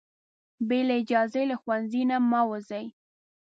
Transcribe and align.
بې 0.67 0.79
له 0.87 0.93
اجازې 1.01 1.43
له 1.51 1.55
ښوونځي 1.61 2.03
نه 2.11 2.17
مه 2.29 2.41
وځئ. 2.49 2.85